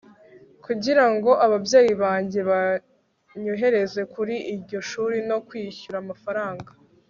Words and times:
kugirango 0.65 1.29
ababyeyi 1.45 1.93
banjye 2.03 2.39
banyohereze 2.49 4.01
kuri 4.13 4.35
iryo 4.53 4.79
shuri 4.89 5.17
no 5.29 5.37
kwishyura 5.47 5.97
amafaranga 6.05 6.69